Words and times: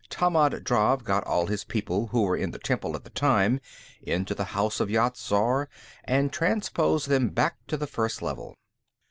Tammand 0.09 0.55
Drav 0.65 1.03
got 1.03 1.23
all 1.27 1.45
his 1.45 1.63
people 1.63 2.07
who 2.07 2.23
were 2.23 2.35
in 2.35 2.49
the 2.49 2.57
temple 2.57 2.95
at 2.95 3.03
the 3.03 3.11
time 3.11 3.61
into 4.01 4.33
the 4.33 4.45
House 4.57 4.79
of 4.79 4.89
Yat 4.89 5.15
Zar 5.15 5.69
and 6.05 6.33
transposed 6.33 7.07
them 7.07 7.29
back 7.29 7.57
to 7.67 7.77
the 7.77 7.85
First 7.85 8.23
Level. 8.23 8.55